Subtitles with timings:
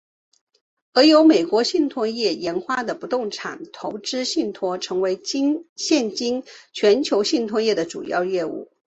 [0.93, 5.21] 而由美国信托业研发的不动产投资信托成为了
[5.77, 6.43] 现今
[6.73, 8.71] 全球信托业的主要业务。